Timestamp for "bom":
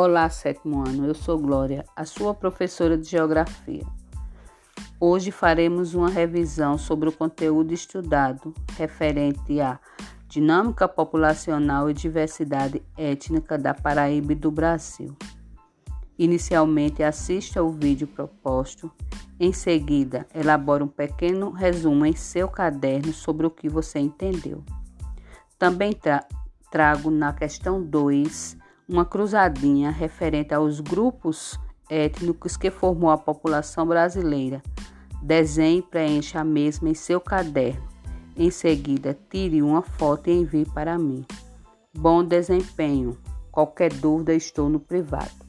41.94-42.24